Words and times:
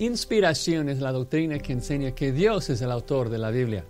Inspiración 0.00 0.88
es 0.88 1.00
la 1.00 1.10
doctrina 1.10 1.58
que 1.58 1.72
enseña 1.72 2.12
que 2.12 2.30
Dios 2.30 2.70
es 2.70 2.80
el 2.82 2.92
autor 2.92 3.30
de 3.30 3.38
la 3.38 3.50
Biblia. 3.50 3.84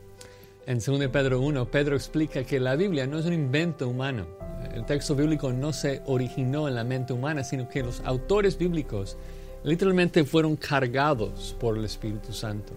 En 0.67 0.79
2 0.79 1.09
Pedro 1.09 1.43
1, 1.43 1.71
Pedro 1.71 1.97
explica 1.97 2.45
que 2.45 2.59
la 2.59 2.77
Biblia 2.77 3.07
no 3.07 3.19
es 3.19 3.27
un 3.27 3.35
invento 3.35 3.87
humano. 3.87 4.27
El 4.73 4.87
texto 4.87 5.15
bíblico 5.15 5.53
no 5.53 5.71
se 5.75 6.01
originó 6.07 6.67
en 6.67 6.77
la 6.77 6.85
mente 6.85 7.13
humana, 7.13 7.45
sino 7.45 7.69
que 7.69 7.83
los 7.83 8.01
autores 8.07 8.57
bíblicos 8.57 9.19
literalmente 9.65 10.25
fueron 10.25 10.57
cargados 10.57 11.55
por 11.61 11.77
el 11.77 11.85
Espíritu 11.85 12.33
Santo. 12.33 12.73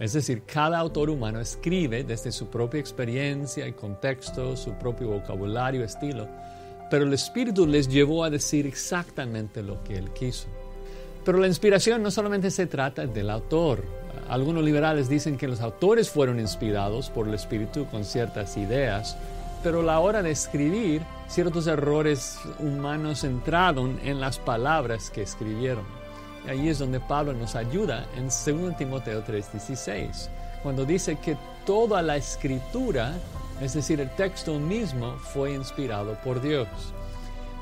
Es 0.00 0.12
decir, 0.12 0.42
cada 0.42 0.80
autor 0.80 1.10
humano 1.10 1.38
escribe 1.38 2.02
desde 2.02 2.32
su 2.32 2.48
propia 2.48 2.80
experiencia 2.80 3.68
y 3.68 3.72
contexto, 3.72 4.56
su 4.56 4.72
propio 4.72 5.10
vocabulario, 5.10 5.84
estilo, 5.84 6.26
pero 6.90 7.04
el 7.04 7.12
Espíritu 7.12 7.68
les 7.68 7.86
llevó 7.86 8.24
a 8.24 8.30
decir 8.30 8.66
exactamente 8.66 9.62
lo 9.62 9.84
que 9.84 9.94
él 9.94 10.12
quiso. 10.12 10.48
Pero 11.24 11.38
la 11.38 11.46
inspiración 11.46 12.02
no 12.02 12.10
solamente 12.10 12.50
se 12.50 12.66
trata 12.66 13.06
del 13.06 13.30
autor. 13.30 13.84
Algunos 14.28 14.64
liberales 14.64 15.08
dicen 15.08 15.36
que 15.36 15.46
los 15.48 15.60
autores 15.60 16.10
fueron 16.10 16.40
inspirados 16.40 17.10
por 17.10 17.28
el 17.28 17.34
Espíritu 17.34 17.86
con 17.86 18.04
ciertas 18.04 18.56
ideas, 18.56 19.16
pero 19.62 19.80
a 19.80 19.84
la 19.84 20.00
hora 20.00 20.22
de 20.22 20.30
escribir, 20.32 21.02
ciertos 21.28 21.66
errores 21.66 22.38
humanos 22.58 23.24
entraron 23.24 24.00
en 24.02 24.20
las 24.20 24.38
palabras 24.38 25.10
que 25.10 25.22
escribieron. 25.22 25.84
Y 26.46 26.50
ahí 26.50 26.68
es 26.68 26.78
donde 26.78 26.98
Pablo 26.98 27.32
nos 27.34 27.54
ayuda 27.54 28.06
en 28.16 28.24
2 28.24 28.76
Timoteo 28.76 29.22
3:16, 29.22 30.28
cuando 30.62 30.84
dice 30.84 31.16
que 31.16 31.36
toda 31.64 32.02
la 32.02 32.16
escritura, 32.16 33.14
es 33.60 33.74
decir, 33.74 34.00
el 34.00 34.10
texto 34.16 34.58
mismo, 34.58 35.12
fue 35.18 35.52
inspirado 35.52 36.18
por 36.24 36.40
Dios. 36.40 36.66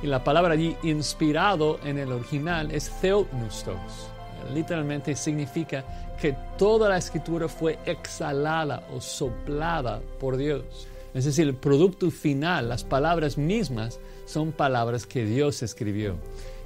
Y 0.03 0.07
la 0.07 0.25
palabra 0.25 0.55
allí 0.55 0.77
inspirado 0.83 1.79
en 1.85 1.99
el 1.99 2.13
original 2.13 2.71
es 2.71 2.91
theopneustos. 3.01 4.11
Literalmente 4.55 5.15
significa 5.15 5.85
que 6.21 6.35
toda 6.57 6.89
la 6.89 6.97
escritura 6.97 7.49
fue 7.49 7.79
exhalada 7.85 8.83
o 8.95 9.01
soplada 9.01 10.01
por 10.19 10.37
Dios. 10.37 10.65
Es 11.13 11.25
decir, 11.25 11.47
el 11.47 11.55
producto 11.55 12.11
final, 12.11 12.69
las 12.69 12.85
palabras 12.85 13.37
mismas, 13.37 13.99
son 14.27 14.53
palabras 14.53 15.07
que 15.07 15.25
Dios 15.25 15.63
escribió. 15.63 16.17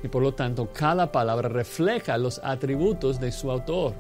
Y 0.03 0.09
por 0.09 0.23
lo 0.23 0.35
tanto, 0.35 0.69
cada 0.73 1.11
palabra 1.11 1.49
refleja 1.49 2.19
los 2.19 2.41
atributos 2.45 3.19
de 3.19 3.33
su 3.33 3.51
autor. 3.51 3.95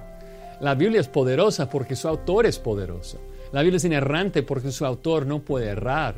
La 0.61 0.75
Biblia 0.75 1.01
es 1.01 1.09
poderosa 1.09 1.69
porque 1.69 1.97
su 1.97 2.09
autor 2.09 2.47
es 2.47 2.59
poderoso. 2.59 3.19
La 3.53 3.63
Biblia 3.63 3.79
es 3.79 3.85
inerrante 3.85 4.43
porque 4.43 4.71
su 4.71 4.85
autor 4.85 5.27
no 5.27 5.41
puede 5.41 5.69
errar. 5.69 6.15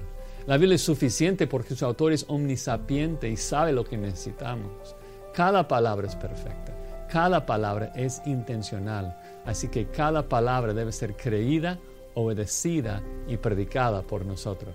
La 0.46 0.58
Biblia 0.58 0.76
es 0.76 0.82
suficiente 0.82 1.48
porque 1.48 1.74
su 1.74 1.84
autor 1.84 2.12
es 2.12 2.24
omnisapiente 2.28 3.28
y 3.28 3.36
sabe 3.36 3.72
lo 3.72 3.84
que 3.84 3.96
necesitamos. 3.96 4.94
Cada 5.34 5.66
palabra 5.66 6.06
es 6.06 6.14
perfecta. 6.14 6.72
Cada 7.10 7.44
palabra 7.44 7.92
es 7.96 8.22
intencional. 8.26 9.16
Así 9.44 9.66
que 9.68 9.86
cada 9.86 10.28
palabra 10.28 10.72
debe 10.72 10.92
ser 10.92 11.16
creída, 11.16 11.80
obedecida 12.14 13.02
y 13.26 13.36
predicada 13.38 14.02
por 14.02 14.24
nosotros. 14.24 14.74